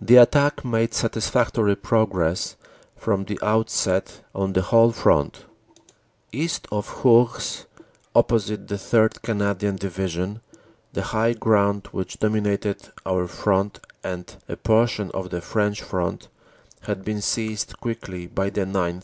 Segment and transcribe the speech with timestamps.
[0.00, 2.54] The attack made satisfactory progress
[2.96, 5.46] from the outset on the whole front.
[6.30, 7.66] "East of Hourges,
[8.14, 9.20] opposite the 3rd.
[9.22, 10.42] Canadian Division,
[10.92, 16.28] the high ground which dominated our front and a portion of the French front
[16.82, 19.00] had been seized quickly by the 9th.